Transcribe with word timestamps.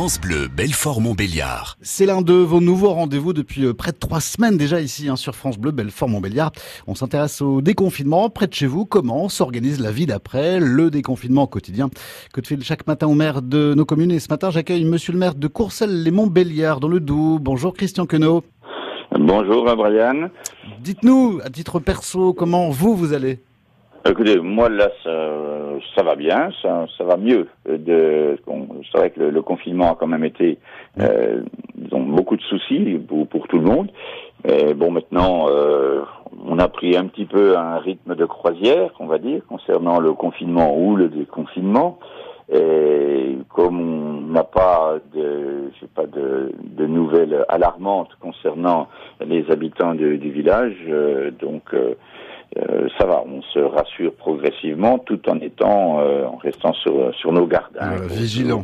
France 0.00 0.18
Bleu, 0.18 0.48
Belfort-Montbéliard. 0.48 1.76
C'est 1.82 2.06
l'un 2.06 2.22
de 2.22 2.32
vos 2.32 2.62
nouveaux 2.62 2.94
rendez-vous 2.94 3.34
depuis 3.34 3.66
euh, 3.66 3.74
près 3.74 3.92
de 3.92 3.98
trois 3.98 4.22
semaines 4.22 4.56
déjà 4.56 4.80
ici 4.80 5.10
hein, 5.10 5.16
sur 5.16 5.36
France 5.36 5.58
Bleu, 5.58 5.72
Belfort-Montbéliard. 5.72 6.52
On 6.86 6.94
s'intéresse 6.94 7.42
au 7.42 7.60
déconfinement 7.60 8.30
près 8.30 8.46
de 8.46 8.54
chez 8.54 8.66
vous. 8.66 8.86
Comment 8.86 9.28
s'organise 9.28 9.78
la 9.78 9.92
vie 9.92 10.06
d'après 10.06 10.58
le 10.58 10.90
déconfinement 10.90 11.46
quotidien? 11.46 11.90
Que 12.32 12.40
de 12.40 12.46
fil 12.46 12.64
chaque 12.64 12.86
matin 12.86 13.08
au 13.08 13.14
maire 13.14 13.42
de 13.42 13.74
nos 13.76 13.84
communes? 13.84 14.10
Et 14.10 14.20
ce 14.20 14.28
matin, 14.30 14.48
j'accueille 14.48 14.86
monsieur 14.86 15.12
le 15.12 15.18
maire 15.18 15.34
de 15.34 15.48
Courcelles-les-Montbéliards 15.48 16.80
dans 16.80 16.88
le 16.88 17.00
Doubs. 17.00 17.38
Bonjour 17.38 17.74
Christian 17.74 18.06
Queneau. 18.06 18.42
Bonjour 19.12 19.64
Brian. 19.76 20.30
Dites-nous, 20.82 21.40
à 21.44 21.50
titre 21.50 21.78
perso, 21.78 22.32
comment 22.32 22.70
vous, 22.70 22.96
vous 22.96 23.12
allez? 23.12 23.38
Écoutez, 24.08 24.40
moi 24.40 24.70
là, 24.70 24.88
ça, 25.04 25.10
ça 25.94 26.02
va 26.02 26.14
bien, 26.14 26.48
ça, 26.62 26.86
ça 26.96 27.04
va 27.04 27.18
mieux. 27.18 27.48
De, 27.66 28.38
c'est 28.90 28.98
vrai 28.98 29.10
que 29.10 29.20
le, 29.20 29.30
le, 29.30 29.42
confinement 29.42 29.92
a 29.92 29.94
quand 29.94 30.06
même 30.06 30.24
été, 30.24 30.58
euh, 30.98 31.42
disons, 31.74 32.00
beaucoup 32.00 32.36
de 32.36 32.42
soucis 32.42 32.98
pour, 33.06 33.28
pour 33.28 33.46
tout 33.46 33.58
le 33.58 33.64
monde. 33.64 33.90
Mais 34.46 34.72
bon, 34.72 34.90
maintenant, 34.90 35.48
euh, 35.50 36.00
on 36.46 36.58
a 36.58 36.68
pris 36.68 36.96
un 36.96 37.08
petit 37.08 37.26
peu 37.26 37.58
un 37.58 37.76
rythme 37.76 38.14
de 38.14 38.24
croisière, 38.24 38.90
on 39.00 39.06
va 39.06 39.18
dire, 39.18 39.42
concernant 39.46 40.00
le 40.00 40.14
confinement 40.14 40.78
ou 40.78 40.96
le 40.96 41.08
déconfinement. 41.08 41.98
Et 42.50 43.36
comme 43.50 43.80
on 43.80 44.32
n'a 44.32 44.44
pas 44.44 44.94
de, 45.14 45.70
je 45.74 45.80
sais 45.80 45.92
pas 45.94 46.06
de, 46.06 46.52
de, 46.58 46.86
nouvelles 46.86 47.44
alarmantes 47.50 48.10
concernant 48.18 48.88
les 49.20 49.44
habitants 49.50 49.94
de, 49.94 50.16
du 50.16 50.30
village, 50.30 50.74
euh, 50.88 51.30
donc 51.30 51.74
euh, 52.58 52.80
euh, 52.80 52.88
ça 52.98 53.06
va, 53.06 53.22
on 53.26 53.42
se 53.42 53.58
rassure 53.58 54.14
progressivement 54.14 54.98
tout 54.98 55.20
en 55.28 55.38
étant, 55.40 56.00
euh, 56.00 56.24
en 56.24 56.36
restant 56.36 56.72
sur, 56.74 57.14
sur 57.14 57.32
nos 57.32 57.46
gardes. 57.46 57.76
Hein, 57.80 57.96
voilà, 57.96 58.06
vigilant. 58.06 58.62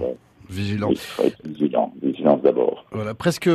Vigilant. 0.48 0.88
Oui, 0.88 1.32
vigilant. 1.44 1.92
Vigilance 2.02 2.40
d'abord. 2.42 2.84
Voilà, 2.92 3.14
presque, 3.14 3.50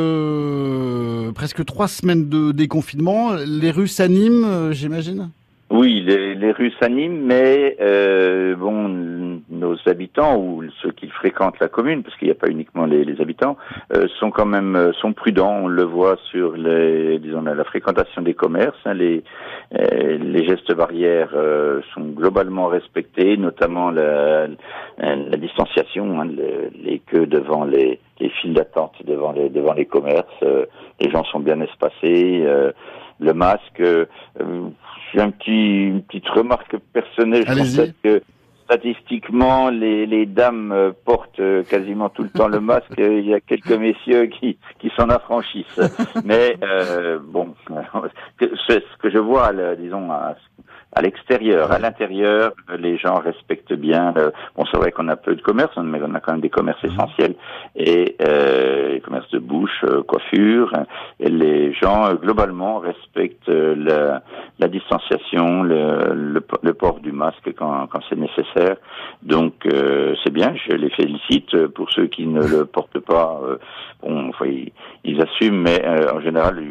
presque 1.35 1.65
trois 1.65 1.87
semaines 1.87 2.27
de 2.27 2.51
déconfinement. 2.51 3.33
Les 3.45 3.71
rues 3.71 3.87
s'animent, 3.87 4.71
j'imagine? 4.71 5.29
Oui, 5.71 6.01
les, 6.01 6.35
les 6.35 6.51
rues 6.51 6.73
s'animent, 6.81 7.25
mais 7.25 7.77
euh, 7.79 8.57
bon, 8.57 9.41
nos 9.49 9.77
habitants 9.85 10.37
ou 10.37 10.63
ceux 10.81 10.91
qui 10.91 11.07
fréquentent 11.07 11.61
la 11.61 11.69
commune, 11.69 12.03
parce 12.03 12.13
qu'il 12.17 12.27
n'y 12.27 12.33
a 12.33 12.35
pas 12.35 12.49
uniquement 12.49 12.85
les, 12.85 13.05
les 13.05 13.21
habitants, 13.21 13.55
euh, 13.93 14.07
sont 14.19 14.31
quand 14.31 14.45
même 14.45 14.91
sont 14.99 15.13
prudents. 15.13 15.61
On 15.63 15.67
le 15.69 15.83
voit 15.83 16.17
sur 16.29 16.57
les, 16.57 17.19
disons, 17.19 17.41
la, 17.43 17.63
fréquentation 17.63 18.21
des 18.21 18.33
commerces. 18.33 18.75
Hein, 18.85 18.95
les, 18.95 19.23
euh, 19.79 20.17
les 20.17 20.45
gestes 20.45 20.73
barrières 20.73 21.31
euh, 21.35 21.79
sont 21.93 22.01
globalement 22.01 22.67
respectés, 22.67 23.37
notamment 23.37 23.91
la, 23.91 24.47
la 24.97 25.37
distanciation, 25.37 26.19
hein, 26.19 26.25
le, 26.25 26.69
les 26.83 26.99
queues 26.99 27.27
devant 27.27 27.63
les, 27.63 28.01
les 28.19 28.29
files 28.29 28.53
d'attente 28.53 28.95
devant 29.05 29.31
les 29.31 29.47
devant 29.47 29.73
les 29.73 29.85
commerces. 29.85 30.25
Euh, 30.43 30.65
les 30.99 31.09
gens 31.09 31.23
sont 31.23 31.39
bien 31.39 31.61
espacés. 31.61 32.45
le 33.19 33.33
masque 33.33 33.81
j'ai 34.37 35.00
un 35.19 35.31
petit, 35.31 35.87
une 35.87 36.03
petite 36.03 36.27
remarque 36.29 36.77
personnelle. 36.93 37.43
Je 37.47 37.53
constate 37.53 37.95
que 38.03 38.21
statistiquement, 38.71 39.69
les, 39.69 40.05
les 40.05 40.25
dames 40.25 40.71
euh, 40.71 40.91
portent 41.03 41.39
euh, 41.41 41.63
quasiment 41.63 42.09
tout 42.09 42.23
le 42.23 42.29
temps 42.29 42.47
le 42.47 42.61
masque. 42.61 42.93
Il 42.97 43.25
y 43.25 43.33
a 43.33 43.41
quelques 43.41 43.71
messieurs 43.71 44.27
qui, 44.27 44.57
qui 44.79 44.89
s'en 44.97 45.09
affranchissent. 45.09 45.81
Mais 46.25 46.55
euh, 46.63 47.19
bon, 47.21 47.53
ce 48.39 48.97
que 49.01 49.09
je 49.09 49.17
vois, 49.17 49.51
là, 49.51 49.75
disons, 49.75 50.09
à, 50.11 50.35
à 50.93 51.01
l'extérieur, 51.01 51.71
à 51.71 51.79
l'intérieur, 51.79 52.53
les 52.77 52.97
gens 52.97 53.15
respectent 53.15 53.73
bien. 53.73 54.13
Euh, 54.17 54.31
bon, 54.55 54.65
c'est 54.69 54.77
vrai 54.77 54.91
qu'on 54.91 55.07
a 55.07 55.15
peu 55.15 55.35
de 55.35 55.41
commerces, 55.41 55.77
mais 55.77 55.99
on 56.03 56.13
a 56.15 56.19
quand 56.19 56.33
même 56.33 56.41
des 56.41 56.49
commerces 56.49 56.83
essentiels 56.83 57.35
et 57.75 58.17
euh, 58.21 58.93
les 58.93 58.99
commerces 58.99 59.29
de 59.31 59.39
bouche, 59.39 59.85
euh, 59.85 60.03
coiffure. 60.03 60.73
Et 61.19 61.29
les 61.29 61.73
gens 61.73 62.07
euh, 62.07 62.15
globalement 62.15 62.79
respectent 62.79 63.47
la, 63.47 64.21
la 64.59 64.67
distanciation, 64.67 65.63
le, 65.63 66.13
le, 66.13 66.43
le, 66.61 66.73
port 66.73 66.99
du 66.99 67.11
masque 67.11 67.53
quand, 67.57 67.87
quand 67.87 67.99
c'est 68.09 68.17
nécessaire. 68.17 68.77
Donc 69.23 69.53
c'est 70.23 70.33
bien. 70.33 70.53
Je 70.67 70.75
les 70.75 70.89
félicite. 70.91 71.67
Pour 71.67 71.91
ceux 71.91 72.07
qui 72.07 72.27
ne 72.27 72.41
le 72.41 72.65
portent 72.77 72.99
pas, 72.99 73.41
bon, 74.01 74.29
enfin, 74.29 74.45
ils, 74.45 74.71
ils 75.03 75.21
assument, 75.21 75.61
mais 75.63 75.83
en 76.11 76.21
général, 76.21 76.61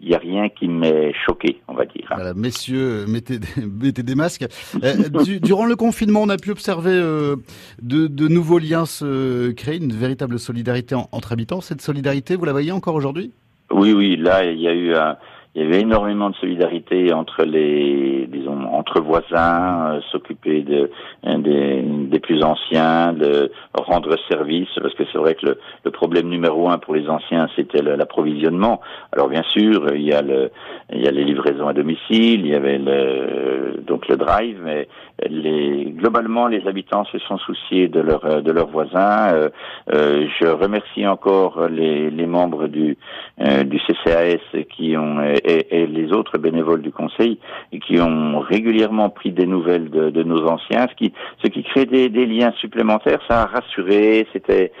il 0.00 0.08
n'y 0.08 0.14
a 0.14 0.18
rien 0.18 0.48
qui 0.48 0.68
m'est 0.68 1.12
choqué, 1.26 1.60
on 1.68 1.74
va 1.74 1.84
dire. 1.84 2.06
Voilà, 2.14 2.34
messieurs, 2.34 3.06
mettez 3.08 3.38
des, 3.38 3.48
mettez 3.82 4.02
des 4.02 4.14
masques. 4.14 4.46
Euh, 4.82 4.94
du, 5.24 5.40
durant 5.40 5.66
le 5.66 5.76
confinement, 5.76 6.22
on 6.22 6.28
a 6.28 6.36
pu 6.36 6.50
observer 6.50 6.92
euh, 6.92 7.36
de, 7.82 8.06
de, 8.06 8.28
nouveaux 8.28 8.58
liens 8.58 8.86
se 8.86 9.50
créer, 9.52 9.78
une 9.78 9.92
véritable 9.92 10.38
solidarité 10.38 10.94
en, 10.94 11.08
entre 11.12 11.32
habitants. 11.32 11.60
Cette 11.60 11.80
solidarité, 11.82 12.36
vous 12.36 12.44
la 12.44 12.52
voyez 12.52 12.72
encore 12.72 12.94
aujourd'hui? 12.94 13.32
Oui, 13.70 13.92
oui. 13.92 14.16
Là, 14.16 14.44
il 14.44 14.60
y 14.60 14.68
a 14.68 14.74
eu 14.74 14.94
un 14.94 15.16
il 15.56 15.62
y 15.62 15.64
avait 15.64 15.80
énormément 15.80 16.28
de 16.28 16.36
solidarité 16.36 17.14
entre 17.14 17.42
les, 17.44 18.26
disons, 18.30 18.68
entre 18.74 19.00
voisins, 19.00 19.94
euh, 19.94 20.00
s'occuper 20.12 20.60
de, 20.60 20.90
des, 21.24 21.80
des, 21.82 22.20
plus 22.20 22.42
anciens, 22.44 23.14
de 23.14 23.50
rendre 23.74 24.14
service, 24.30 24.68
parce 24.78 24.92
que 24.94 25.04
c'est 25.10 25.16
vrai 25.16 25.34
que 25.34 25.46
le, 25.46 25.58
le, 25.84 25.90
problème 25.90 26.28
numéro 26.28 26.68
un 26.68 26.76
pour 26.76 26.94
les 26.94 27.08
anciens, 27.08 27.48
c'était 27.56 27.80
l'approvisionnement. 27.80 28.82
Alors 29.12 29.28
bien 29.28 29.44
sûr, 29.44 29.94
il 29.94 30.02
y 30.02 30.12
a 30.12 30.20
le, 30.20 30.50
il 30.92 31.02
y 31.02 31.08
a 31.08 31.10
les 31.10 31.24
livraisons 31.24 31.68
à 31.68 31.72
domicile, 31.72 32.40
il 32.44 32.48
y 32.48 32.54
avait 32.54 32.76
le, 32.76 33.80
donc 33.86 34.08
le 34.08 34.18
drive, 34.18 34.60
mais 34.62 34.88
les, 35.26 35.86
globalement, 35.86 36.48
les 36.48 36.66
habitants 36.68 37.06
se 37.06 37.18
sont 37.20 37.38
souciés 37.38 37.88
de 37.88 38.00
leurs 38.00 38.42
de 38.42 38.52
leurs 38.52 38.68
voisins. 38.68 39.32
Euh, 39.32 39.48
euh, 39.92 40.26
je 40.38 40.46
remercie 40.46 41.06
encore 41.06 41.68
les, 41.68 42.10
les 42.10 42.26
membres 42.26 42.66
du, 42.66 42.98
euh, 43.40 43.64
du 43.64 43.78
CCAS 43.78 44.64
qui 44.76 44.96
ont 44.96 45.20
et, 45.46 45.82
et, 45.82 45.86
les 45.86 46.12
autres 46.12 46.38
bénévoles 46.38 46.82
du 46.82 46.92
conseil 46.92 47.38
qui 47.86 48.00
ont 48.00 48.40
régulièrement 48.40 49.08
pris 49.10 49.32
des 49.32 49.46
nouvelles 49.46 49.90
de, 49.90 50.10
de 50.10 50.22
nos 50.22 50.46
anciens, 50.46 50.86
ce 50.90 50.94
qui, 50.96 51.12
ce 51.42 51.48
qui 51.48 51.62
crée 51.62 51.86
des, 51.86 52.08
des 52.08 52.26
liens 52.26 52.52
supplémentaires. 52.60 53.20
Ça 53.28 53.42
a 53.42 53.46
rassuré. 53.46 54.26
C'était 54.32 54.72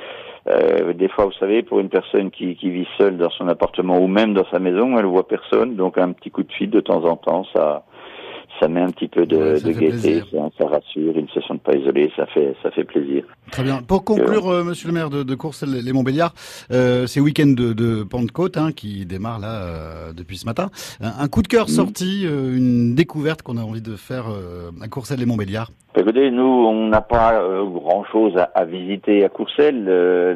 euh, 0.48 0.92
des 0.92 1.08
fois, 1.08 1.24
vous 1.24 1.32
savez, 1.32 1.62
pour 1.62 1.80
une 1.80 1.88
personne 1.88 2.30
qui, 2.30 2.54
qui 2.56 2.70
vit 2.70 2.86
seule 2.98 3.16
dans 3.16 3.30
son 3.30 3.48
appartement 3.48 3.98
ou 3.98 4.06
même 4.06 4.34
dans 4.34 4.46
sa 4.50 4.58
maison, 4.58 4.96
elle 4.98 5.06
voit 5.06 5.26
personne, 5.26 5.74
donc 5.74 5.98
un 5.98 6.12
petit 6.12 6.30
coup 6.30 6.44
de 6.44 6.52
fil 6.52 6.70
de 6.70 6.80
temps 6.80 7.04
en 7.04 7.16
temps, 7.16 7.44
ça 7.52 7.84
ça 8.60 8.68
met 8.68 8.80
un 8.80 8.90
petit 8.90 9.08
peu 9.08 9.26
de, 9.26 9.36
Ouais, 9.36 9.60
de 9.60 9.72
gaieté, 9.72 10.20
ça, 10.30 10.38
ça, 10.58 10.66
rassure, 10.66 11.12
ils 11.16 11.22
ne 11.24 11.28
se 11.28 11.40
sentent 11.42 11.62
pas 11.62 11.74
isolés, 11.76 12.10
ça 12.16 12.26
fait, 12.26 12.54
ça 12.62 12.70
fait 12.70 12.84
plaisir. 12.84 13.24
Très 13.50 13.62
bien. 13.62 13.82
Pour 13.82 14.04
conclure, 14.04 14.48
euh, 14.48 14.64
Monsieur 14.64 14.88
le 14.88 14.94
maire 14.94 15.10
de, 15.10 15.22
de 15.22 15.34
Courcelles 15.34 15.70
les 15.70 15.92
Montbéliards, 15.92 16.34
euh, 16.72 17.06
c'est 17.06 17.20
week-end 17.20 17.48
de, 17.48 17.72
de 17.72 18.02
Pentecôte 18.02 18.56
hein, 18.56 18.72
qui 18.72 19.06
démarre 19.06 19.38
là 19.38 19.62
euh, 19.62 20.12
depuis 20.12 20.38
ce 20.38 20.46
matin. 20.46 20.70
Un, 21.00 21.12
un 21.18 21.28
coup 21.28 21.42
de 21.42 21.48
cœur 21.48 21.66
mmh. 21.66 21.70
sorti, 21.70 22.22
euh, 22.24 22.56
une 22.56 22.94
découverte 22.94 23.42
qu'on 23.42 23.56
a 23.56 23.62
envie 23.62 23.82
de 23.82 23.96
faire 23.96 24.26
à 24.80 24.88
Courcelles 24.88 25.18
les 25.18 25.26
Montbéliards. 25.26 25.70
Écoutez, 25.98 26.30
nous, 26.30 26.44
on 26.44 26.88
n'a 26.88 27.00
pas 27.00 27.40
euh, 27.40 27.64
grand-chose 27.64 28.36
à, 28.36 28.50
à, 28.54 28.66
visiter 28.66 29.24
à 29.24 29.30
Courcelles. 29.30 29.86
Euh, 29.88 30.34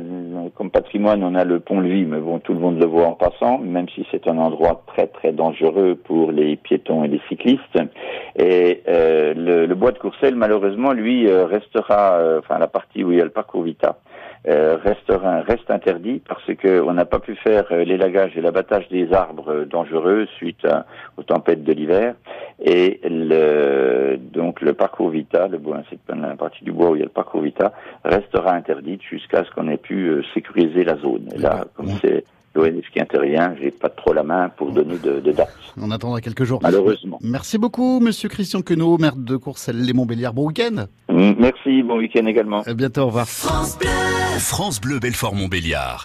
comme 0.55 0.71
patrimoine, 0.71 1.23
on 1.23 1.35
a 1.35 1.45
le 1.45 1.61
pont-levis, 1.61 2.07
mais 2.07 2.19
bon, 2.19 2.39
tout 2.39 2.55
le 2.55 2.61
monde 2.61 2.81
le 2.81 2.87
voit 2.87 3.05
en 3.05 3.13
passant, 3.13 3.59
même 3.59 3.87
si 3.91 4.07
c'est 4.11 4.27
un 4.27 4.39
endroit 4.39 4.83
très 4.87 5.07
très 5.07 5.33
dangereux 5.33 5.97
pour 6.03 6.33
les 6.33 6.57
piétons 6.57 7.05
et 7.05 7.09
les 7.09 7.21
cyclistes. 7.29 7.79
Et 8.37 8.83
euh, 8.89 9.35
le, 9.35 9.67
le, 9.67 9.75
bois 9.75 9.93
de 9.93 9.99
Courcelles, 9.99 10.35
malheureusement, 10.35 10.95
lui, 10.95 11.29
euh, 11.29 11.45
restera, 11.45 12.15
euh, 12.15 12.39
enfin 12.39 12.59
la 12.59 12.67
partie 12.67 13.05
où 13.05 13.13
il 13.13 13.19
y 13.19 13.21
a 13.21 13.25
le 13.25 13.31
parcours 13.31 13.63
Vita, 13.63 13.99
euh, 14.49 14.79
restera, 14.83 15.43
reste 15.43 15.71
interdit 15.71 16.23
parce 16.27 16.47
que 16.55 16.81
on 16.81 16.95
n'a 16.95 17.05
pas 17.05 17.19
pu 17.19 17.37
faire 17.37 17.67
l'élagage 17.71 18.35
et 18.39 18.41
l'abattage 18.41 18.89
des 18.89 19.13
arbres 19.13 19.65
dangereux 19.65 20.27
suite 20.39 20.65
à, 20.65 20.87
aux 21.19 21.23
tempêtes 21.23 21.63
de 21.63 21.73
l'hiver. 21.75 22.15
Et 22.63 23.01
le, 23.05 24.19
donc 24.19 24.61
le 24.61 24.75
parcours 24.75 25.11
Vita, 25.11 25.49
le 25.49 25.59
bois, 25.59 25.83
c'est 25.89 25.99
la 26.15 26.37
partie 26.37 26.63
du 26.63 26.73
bois 26.73 26.91
où 26.91 26.97
il 26.97 26.99
y 26.99 27.03
a 27.03 27.07
le 27.07 27.11
parcours 27.11 27.41
Vita, 27.41 27.73
restera 28.05 28.53
interdite 28.55 29.01
jusqu'à 29.03 29.45
ce 29.45 29.51
qu'on 29.51 29.69
ait 29.69 29.79
pu 29.79 30.23
sécuriser 30.35 30.85
la 30.85 30.97
zone. 30.99 31.29
Et 31.35 31.39
là, 31.39 31.65
comme 31.75 31.89
c'est 32.03 32.25
l'ONF 32.55 32.85
qui 32.93 33.01
intervient, 33.01 33.55
j'ai 33.61 33.71
pas 33.71 33.89
trop 33.89 34.13
la 34.13 34.23
main 34.23 34.51
pour 34.51 34.73
donner 34.73 34.99
de, 34.99 35.21
de 35.21 35.33
date. 35.33 35.57
On 35.81 35.91
attendra 35.91 36.21
quelques 36.21 36.45
jours. 36.45 36.61
Malheureusement. 36.63 37.19
Merci 37.23 37.57
beaucoup, 37.59 38.01
Monsieur 38.01 38.29
Christian 38.29 38.61
Queneau, 38.61 38.99
maire 38.99 39.17
de 39.17 39.37
Courcelles-les-Montbéliards. 39.37 40.35
Bon 40.35 40.47
week-end. 40.47 40.87
Merci, 41.09 41.83
bon 41.83 41.97
week-end 41.97 42.27
également. 42.27 42.61
À 42.67 42.75
bientôt, 42.75 43.03
au 43.03 43.07
revoir. 43.07 43.27
France 43.27 43.79
Bleu, 43.79 43.89
France 44.39 44.81
Bleu 44.81 44.99
Belfort-Montbéliard. 44.99 45.99